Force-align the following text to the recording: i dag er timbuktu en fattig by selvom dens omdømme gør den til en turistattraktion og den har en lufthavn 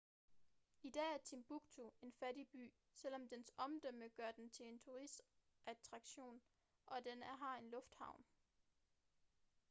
i 0.83 0.89
dag 0.89 1.13
er 1.13 1.17
timbuktu 1.17 1.89
en 2.01 2.11
fattig 2.11 2.47
by 2.51 2.73
selvom 2.93 3.27
dens 3.29 3.51
omdømme 3.57 4.09
gør 4.09 4.31
den 4.31 4.49
til 4.49 4.65
en 4.67 4.79
turistattraktion 4.79 6.41
og 6.85 7.05
den 7.05 7.23
har 7.23 7.57
en 7.57 7.69
lufthavn 7.69 8.25